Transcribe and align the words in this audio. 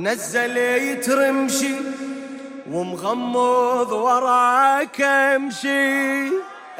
نزل 0.00 0.56
يترمشي 0.56 1.74
ومغمض 2.70 3.92
وراك 3.92 5.00
امشي 5.00 6.28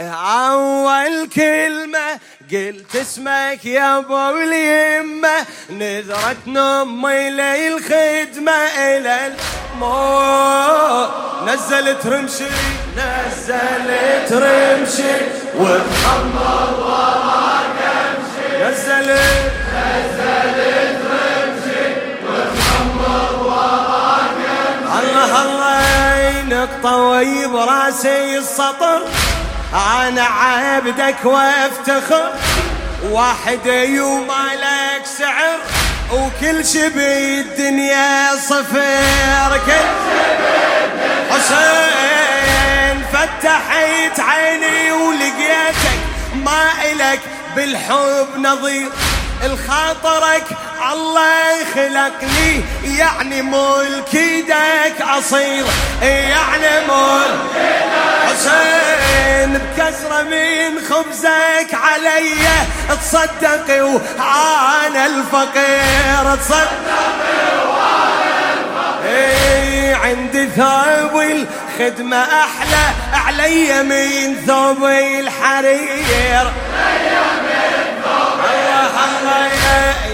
أول 0.00 1.28
كلمة 1.34 2.18
قلت 2.52 2.96
اسمك 2.96 3.64
يا 3.64 3.98
أبو 3.98 4.30
اليمة. 4.30 5.46
نذرت 5.70 6.36
نمي 6.46 7.30
للخدمة 7.30 8.52
إلى 8.52 9.32
الموت. 9.76 11.10
نزلت 11.48 12.06
رمشي 12.06 12.44
نزلت 12.96 14.32
رمشي 14.32 15.12
ومغمض 15.56 16.79
نقطة 26.60 27.46
براسي 27.46 28.38
السطر. 28.38 29.02
أنا 29.74 30.22
عبدك 30.22 31.24
وأفتخر. 31.24 32.32
واحد 33.10 33.66
يوم 33.66 34.28
لك 34.52 35.06
سعر. 35.18 35.58
وكل 36.12 36.66
شي 36.66 36.88
بالدنيا 36.88 38.36
صفر. 38.36 39.60
كل 39.66 39.88
حسين. 41.30 43.04
فتحت 43.12 44.20
عيني 44.20 44.92
ولقيتك 44.92 46.00
ما 46.34 46.62
إلك 46.92 47.20
بالحب 47.56 48.28
نظير. 48.36 48.88
الخاطرك 49.44 50.44
الله 50.92 51.64
خلقني 51.74 52.62
يعني 52.98 53.42
ملك 53.42 54.14
إيدك 54.14 55.02
اصير 55.18 55.64
يعني 56.02 56.86
ملك 56.86 57.40
حسين 58.26 59.58
بكسرة 59.58 60.22
من 60.22 60.80
خبزك 60.90 61.74
علي. 61.74 62.34
تصدقي 62.88 63.80
وعانا 63.80 65.06
الفقير 65.06 66.36
تصدقي 66.36 67.66
وعانا 67.68 68.54
الفقير. 68.54 69.96
عندي 69.96 70.46
ثوب 70.46 71.20
الخدمة 71.20 72.22
أحلى 72.22 72.84
علي 73.12 73.82
من 73.82 74.36
ثوب 74.46 74.84
الحرير. 74.84 76.52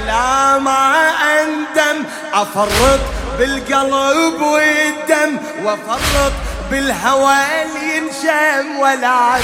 لا 0.06 0.59
ما 0.59 1.11
أندم. 1.42 2.05
أفرط 2.34 3.01
بالقلب 3.39 4.41
والدم 4.43 5.39
وأفرط 5.65 6.33
بالهوى 6.70 7.34
اللي 7.62 7.97
ينشم 7.97 8.78
ولا 8.78 9.37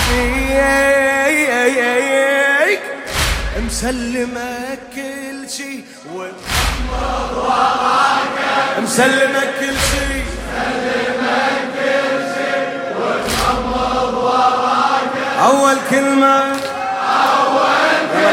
بيك 2.67 2.81
مسلمك 3.67 4.79
كل 4.95 5.51
شي 5.51 5.85
ومحمد 6.13 7.37
وراك 7.37 8.37
مسلمك 8.79 9.51
كل 9.61 9.77
شي 9.91 10.23
مسلمك 10.53 11.63
كل 11.75 12.19
شي 12.35 12.55
ومحمد 12.99 14.15
وراك 14.15 15.13
أول 15.45 15.77
كلمة 15.91 16.57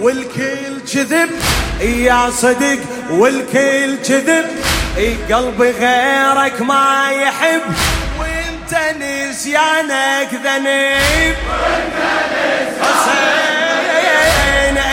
والكل 0.00 0.80
كذب 0.94 1.30
يا 1.80 2.30
صدق 2.30 2.78
والكل 3.10 3.96
كذب. 4.08 4.46
قلبي 5.30 5.70
غيرك 5.70 6.60
ما 6.60 7.10
يحب 7.12 7.62
وانت 8.18 8.80
نسيانك 9.00 10.28
ذنب. 10.32 11.36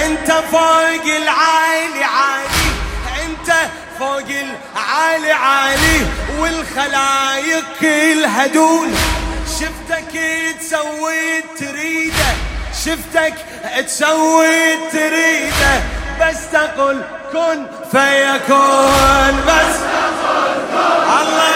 انت 0.05 0.31
فوق 0.51 1.05
العالي 1.05 2.03
عالي 2.03 2.69
انت 3.23 3.53
فوق 3.99 4.29
العالي 4.29 5.31
عالي. 5.31 6.05
والخلايق 6.39 7.65
كلها 7.81 8.47
دون 8.47 8.95
شفتك 9.59 10.19
تسوي 10.59 11.41
تريده. 11.59 12.48
شفتك 12.85 13.33
تسوي 13.85 14.75
تريده 14.91 15.81
بس 16.21 16.37
تقول 16.51 17.01
كن 17.31 17.65
فيكون 17.91 19.35
بس 19.47 19.75
الله 21.21 21.49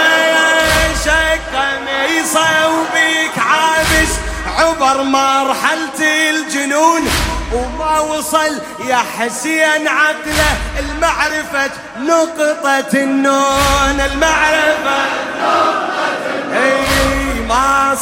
يشك 0.91 1.41
قميصه 1.53 2.67
وبيك 2.67 3.37
عابس. 3.37 4.13
عبر 4.59 5.03
مرحلة 5.03 6.29
الجنون 6.29 7.01
وما 7.53 7.99
وصل 7.99 8.61
يا 8.87 9.01
حسين 9.19 9.87
عقله. 9.87 10.57
المعرفة 10.79 11.71
نقطة 11.99 12.93
النون 12.93 14.01
المعرفة 14.11 14.99
نقطة 15.41 16.23
النون. 16.35 16.53
ما 16.53 17.22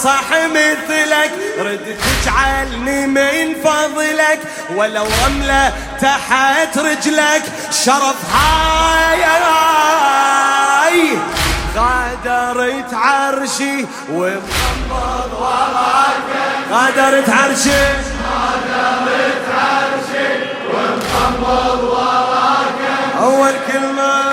صح 0.03 0.29
مثلك. 0.31 1.31
رد 1.59 1.97
تجعلني 2.23 3.07
من 3.07 3.55
فضلك. 3.63 4.39
ولو 4.75 5.07
رملة 5.25 5.73
تحت 6.01 6.77
رجلك. 6.77 7.43
شرف 7.71 8.35
هاي 8.35 9.23
غادرت 11.75 12.93
عرشي 12.93 13.85
ومحمد 14.11 15.31
وراك. 15.39 16.23
غادرت 16.71 17.29
عرشي. 17.29 17.83
غادرت 18.31 19.45
عرشي 19.57 20.29
ومحمد 20.73 21.83
وراك. 21.83 22.79
أول 23.19 23.53
كلمة 23.71 24.30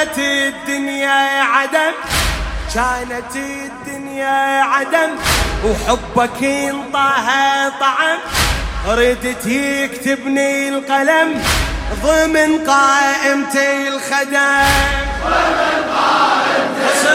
كانت 0.00 0.18
الدنيا 0.18 1.42
عدم 1.42 1.92
كانت 2.74 3.36
الدنيا 3.36 4.62
عدم 4.62 5.10
وحبك 5.64 6.42
ينطاها 6.42 7.68
طعم. 7.68 8.18
ردت 8.88 9.46
يكتبني 9.46 10.68
القلم 10.68 11.42
ضمن 12.02 12.66
قائمتي 12.66 13.88
الخدم. 13.88 14.66
ضمن 15.24 15.84
قائمتي 15.96 17.10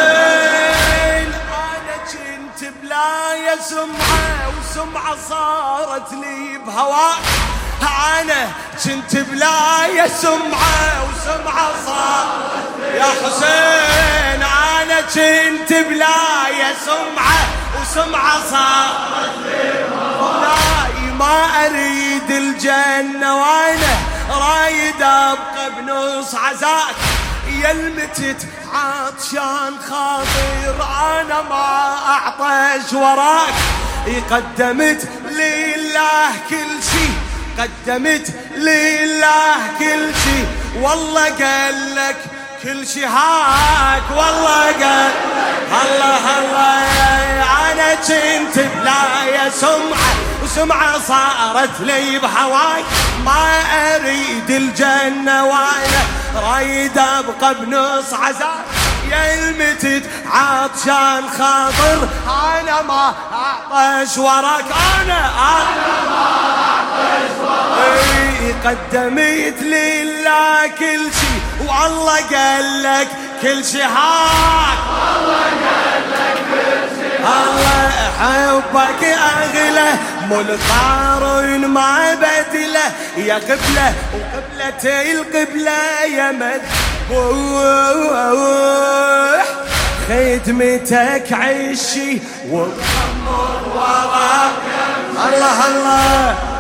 أنا 1.52 1.98
كنت 2.12 2.70
بلا 2.84 3.62
سمعه 3.62 4.54
وسمعه 4.60 5.16
صارت 5.30 6.12
لي 6.12 6.58
بهواك 6.58 7.55
أنا 7.86 8.48
كنت 8.84 9.16
بلا 9.18 10.08
سمعة 10.08 11.04
وسمعة 11.10 11.72
صارت 11.86 12.96
يا 12.96 13.04
حسين 13.04 14.44
أنا 14.44 15.02
كنت 15.02 15.74
بلا 15.74 16.16
سمعة 16.86 17.48
وسمعة 17.82 18.40
صارت 18.52 19.38
لي 19.46 19.84
بهواك 19.92 21.14
ما 21.20 21.66
أريد 21.66 22.32
الجنة 22.32 23.36
وأنا 23.36 23.96
رايد 24.30 25.02
أبقى 25.02 25.72
بنص 25.78 26.36
عزاك 26.36 26.96
يا 27.64 27.72
المتت 27.72 28.48
عطشان 28.74 29.74
خاطر 29.90 30.88
أنا 31.22 31.42
ما 31.42 31.96
اعطش 32.08 32.94
وراك. 32.94 33.54
قدمت 34.32 35.10
لله 35.30 36.30
كل 36.50 36.84
شي 36.92 37.08
قدمت 37.60 38.34
لله 38.56 39.56
كل 39.80 40.14
شي. 40.24 40.46
والله 40.82 41.24
قال 41.24 41.96
لك 41.96 42.16
كل 42.64 42.88
شي 42.88 43.06
هاك. 43.06 44.04
والله 44.12 44.66
قال 44.66 45.12
الله 45.84 46.40
الله 46.40 46.84
أنا 47.72 47.96
كنت 47.96 48.60
بلا 48.60 49.24
يا 49.26 49.50
سمعة 49.50 50.14
وسمعة 50.44 51.00
صارت 51.00 51.80
لي 51.80 52.20
بهواي. 52.20 52.84
ما 53.26 53.62
أريد 53.96 54.50
الجنة 54.50 55.46
وأنا 55.46 56.02
رايد 56.36 56.98
أبقى 56.98 57.56
بنص 57.56 58.14
عذاب 58.14 58.66
يا 59.12 59.34
المتت 59.34 60.04
عطشان 60.32 61.30
خاطر 61.38 62.10
أنا 62.28 62.82
ما 62.82 63.14
أعطش 63.34 64.18
وراك. 64.18 64.66
أنا 65.02 65.30
أنا 65.30 66.10
ما 66.10 66.55
وراك 67.78 68.56
قدمت 68.66 69.62
لله 69.62 70.68
كل 70.80 71.04
شي 71.20 71.36
والله 71.68 72.18
قال 72.34 72.84
لك 72.84 73.08
كل 73.42 73.66
شي 73.66 73.84
هاك 73.84 74.80
والله 74.92 75.46
قال 75.66 76.04
لك 76.12 76.38
كل 76.52 76.82
شي 76.96 77.08
الله 77.18 77.92
حبك 78.20 79.04
أغلى 79.04 79.90
مو 80.30 80.42
القارن 80.42 81.66
ما 81.66 82.14
بدله. 82.14 82.92
يا 83.18 83.36
قبلة 83.36 83.94
وقبلة 84.14 85.12
القبلة 85.12 86.04
يا 86.18 86.32
مد 86.32 86.62
خدمتك 90.10 91.34
عشي 91.34 92.22
ومخمر 92.50 93.62
وراك. 93.76 94.54
الله 95.16 95.68
الله. 95.68 96.55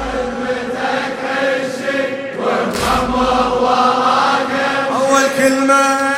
أول 5.40 6.15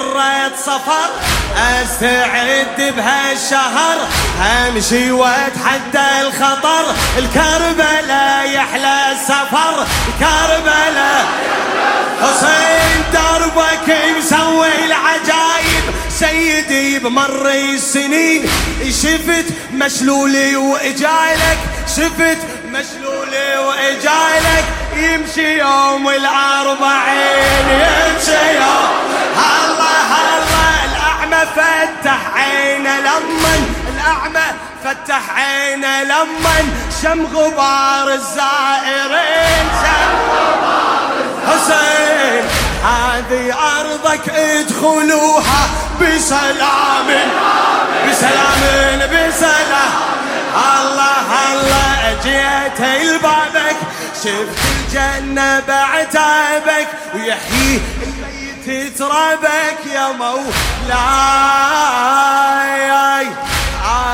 غرة 0.00 0.52
سفر 0.64 1.10
أستعد 1.56 2.94
بهالشهر. 2.96 3.98
امشي 4.66 5.10
وأتحدى 5.10 6.20
الخطر. 6.20 6.84
الكربلاء 7.18 8.50
يحلى 8.50 9.12
السفر. 9.12 9.86
الكربلاء 10.08 11.24
حسين 12.22 13.04
دربك 13.12 13.96
مسوي 14.18 14.84
العجايب؟ 14.84 15.84
سيدي 16.18 16.98
بمر 16.98 17.48
السنين. 17.48 18.50
شفت 18.90 19.44
مشلولي 19.72 20.56
وإجايلك. 20.56 21.58
شفت 21.96 22.38
مشلولي 22.64 23.58
وإجايلك. 23.58 24.39
يمشي 25.04 25.58
يوم 25.58 26.08
الاربعين 26.08 27.66
يمشي 27.70 28.54
يوم. 28.54 28.90
الله 29.36 30.10
الله 30.36 30.84
الأعمى 30.84 31.46
فتح 31.56 32.18
عينه 32.36 32.98
لمن 33.00 33.74
الأعمى 33.94 34.46
فتح 34.84 35.20
عينه 35.36 36.02
لمن 36.02 36.90
شم 37.02 37.26
غبار 37.36 38.08
الزائرين 38.14 39.66
شم 39.82 40.10
حسين 41.50 42.44
هذه 42.84 43.54
أرضك 43.80 44.28
ادخلوها 44.28 45.62
بسلام 46.00 47.06
بسلام 48.08 48.98
بسلام. 49.12 49.92
الله 50.54 51.52
الله 51.52 52.16
جيت 52.24 52.80
لبابك 53.02 53.76
شفت 54.24 54.79
الجنة 54.94 55.60
بعتابك 55.68 56.88
ويحيي 57.14 57.80
تتربك 58.66 59.86
يا 59.94 60.08
مولاي 60.12 60.48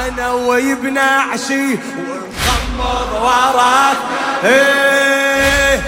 أنا 0.06 0.30
وابن 0.30 0.98
عشي 0.98 1.72
ونغمض 1.72 3.12
وراك. 3.22 3.96
إيه 4.44 5.82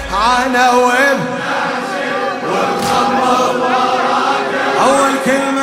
أنا 0.46 0.70
وابن 0.70 1.42
عشي 1.48 2.08
ونغمض 2.46 3.56
وراك. 3.60 4.46
أول 4.80 5.12
كلمة 5.24 5.57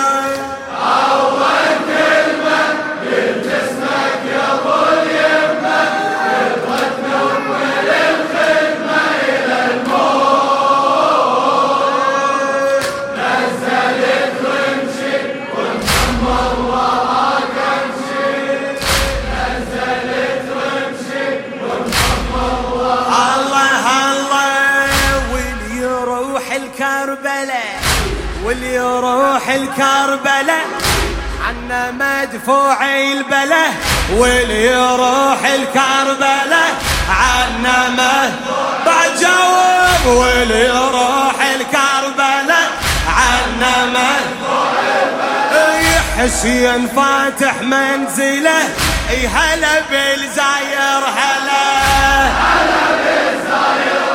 الكربلة 29.75 30.59
عنا 31.47 31.91
مدفوع 31.91 32.85
البلة 32.95 33.65
واللي 34.11 34.65
يروح 34.65 35.39
الكربلة. 35.45 36.65
عنا 37.09 37.89
مدفوع 37.89 39.05
جاوب 39.21 40.17
واللي 40.17 40.65
يروح 40.65 41.35
الكربلة. 41.55 42.61
عنا 43.07 43.85
مدفوع 43.85 44.71
البلة. 45.03 46.01
حسين 46.17 46.87
فاتح 46.87 47.61
منزله. 47.61 48.69
اي 49.09 49.27
هلا 49.27 49.79
بالزاير 49.91 51.03
هلا. 51.17 51.65
هلا 52.27 52.85
بالزاير 53.03 54.05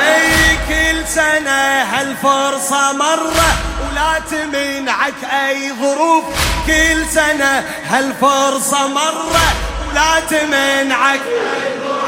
اي 0.00 0.56
كل 0.68 1.08
سنة 1.08 1.82
هالفرصة 1.82 2.92
مرة. 2.92 3.77
ولا 3.98 4.18
تمنعك 4.30 5.24
أي 5.48 5.72
ظروف. 5.72 6.24
كل 6.66 7.06
سنة 7.14 7.64
هالفرصة 7.88 8.88
مرة. 8.88 9.52
ولا 9.90 10.20
تمنعك. 10.20 11.20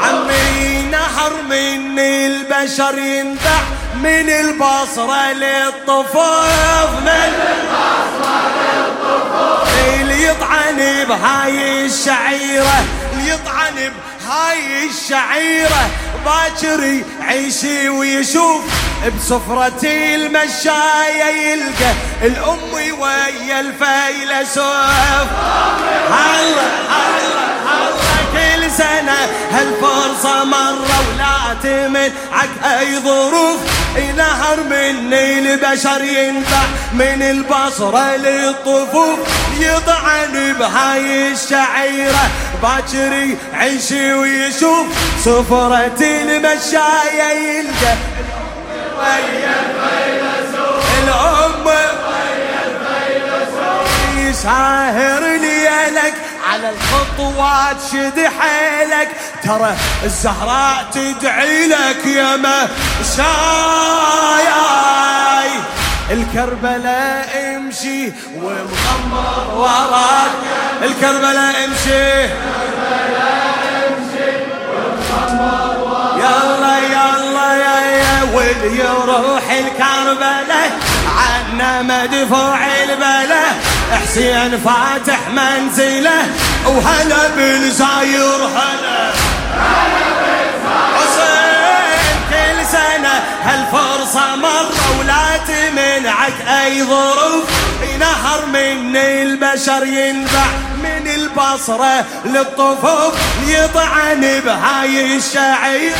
عمي 0.03 0.81
نهر 0.91 1.33
من 1.49 1.99
البشر 1.99 2.97
ينبع. 2.97 3.61
من 3.95 4.29
البصرة 4.29 5.31
للطفوف. 5.31 6.89
من 7.01 7.07
البصرة 7.07 8.41
للطفوف. 8.57 9.69
اللي 9.93 10.27
يطعن 10.27 11.05
بهاي 11.09 11.85
الشعيرة. 11.85 12.85
اللي 13.13 13.29
يطعن 13.29 13.75
بهاي 13.75 14.85
الشعيرة. 14.89 15.89
باكر 16.25 17.03
يعيشي 17.21 17.89
ويشوف 17.89 18.61
بسفرة 19.17 19.81
المشاية 19.83 21.25
يلقى 21.51 21.93
الأم 22.21 22.73
ويا 22.99 23.59
الفيلسوف 23.59 24.65
هلا 26.11 26.67
هلا 26.89 27.51
هلا 27.65 28.01
كل 28.33 28.71
سنة 28.71 29.17
هالفرصة 29.51 30.43
مرة 30.43 30.99
ولا 31.09 31.53
تمنعك 31.63 32.49
أي 32.79 32.99
ظروف؟ 32.99 33.59
نهر 34.17 34.63
مني 34.63 35.39
البشر 35.39 36.03
ينبع 36.03 36.63
من 36.93 37.21
البصرة 37.21 38.15
للطفوف. 38.15 39.19
يطعن 39.59 40.53
بهاي 40.59 41.31
الشعيرة 41.31 42.29
باكر 42.61 43.37
يعيش 43.53 43.91
ويشوف 43.91 44.87
سفرة 45.25 46.01
المشاية 46.01 47.29
يلقى. 47.33 47.93
الأم 51.03 51.67
يساهر 54.17 55.21
ليلك 55.21 56.13
على 56.51 56.69
الخطوات 56.69 57.77
شد 57.91 58.19
حيلك. 58.39 59.09
ترى 59.43 59.75
الزهراء 60.03 60.85
تدعي 60.93 61.67
لك 61.67 62.05
يا 62.05 62.35
ما 62.35 62.67
شاي 63.17 64.47
الكربلاء 66.11 67.55
امشي 67.55 68.11
ومغمر 68.35 69.53
وراك. 69.55 70.31
الكربلاء 70.83 71.55
امشي. 71.65 72.31
يلا 76.17 76.77
يلا 76.79 77.49
يا 77.53 77.77
يا 77.97 78.15
واللي 78.33 78.79
يروح 78.79 79.45
الكربلاء. 79.51 80.71
عنا 81.17 81.81
مدفوع 81.81 82.59
البلا 82.83 83.45
حسين 84.01 84.51
فاتح 84.65 85.19
منزله. 85.29 86.23
وهلا 86.65 87.27
بالزاير 87.35 88.41
هلا. 88.57 89.11
حسين 90.95 92.15
كل 92.29 92.65
سنة 92.71 93.15
هالفرصة 93.43 94.35
مرة. 94.35 94.71
ولا 94.71 94.80
تمنعك 96.01 96.33
أي 96.65 96.83
ظروف. 96.83 97.43
نهر 97.99 98.45
من 98.45 98.95
البشر 98.95 99.85
ينبع 99.85 100.45
من 100.83 101.07
البصرة 101.15 102.05
للطفوف. 102.25 103.13
يطعن 103.47 104.41
بهاي 104.45 105.17
الشعيرة 105.17 105.95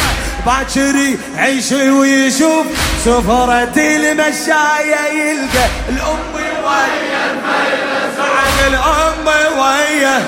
باكر 0.45 1.15
يعيش 1.35 1.71
ويشوف 1.71 2.65
سفرة 3.05 3.73
المشاية. 3.77 5.01
يلقى 5.13 5.65
الأم 5.89 6.35
ويا 6.35 7.41
عن 8.19 8.67
الأم 8.67 9.27
ويا 9.59 10.21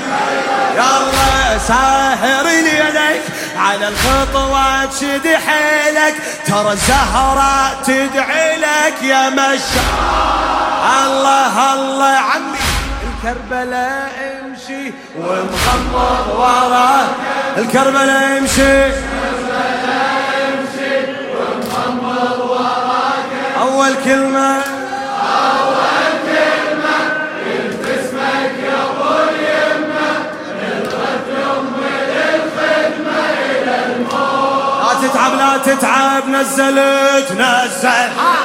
يلا 0.75 1.57
ساهر 1.67 2.47
يديك 2.47 3.21
على 3.57 3.87
الخطوات 3.87 4.93
شد 4.93 5.27
حيلك 5.27 6.15
ترى 6.45 6.71
الزهراء 6.71 7.81
تدعي 7.85 8.57
لك 8.57 9.03
يا 9.03 9.29
مشا 9.29 9.83
الله 11.05 11.73
الله 11.73 12.05
عمي. 12.05 12.57
الكربلاء 13.03 14.41
امشي 14.41 14.93
ومغمض 15.17 16.27
وراه 16.37 17.05
الكربلاء 17.57 18.37
امشي. 18.37 18.93
أول 23.61 23.93
كلمة 24.05 24.61
نزلت 36.43 37.31
نزل. 37.31 38.42